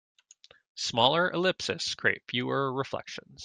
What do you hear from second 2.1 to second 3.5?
fewer reflections.